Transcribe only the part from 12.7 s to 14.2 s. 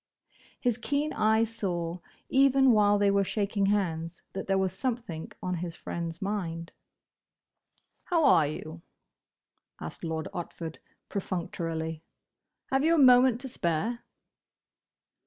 "Have you a moment to spare?"